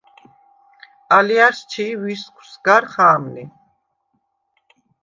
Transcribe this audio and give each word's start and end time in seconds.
ალჲა̈რს 1.17 1.59
ჩი̄ 1.71 1.97
ვისგვს 2.01 2.51
გარ 2.65 2.83
ხა̄მნე. 2.91 3.43